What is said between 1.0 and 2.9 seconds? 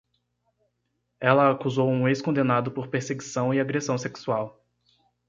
Ela acusou um ex-condenado por